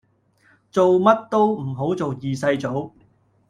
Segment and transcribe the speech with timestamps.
[0.71, 2.91] 做乜都唔好做二世祖